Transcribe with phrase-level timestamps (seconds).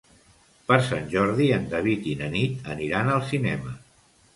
[0.71, 3.81] Per Sant Jordi en David i na Nit aniran al cinema.